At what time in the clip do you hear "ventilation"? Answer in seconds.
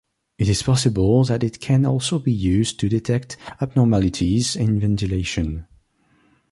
4.79-5.67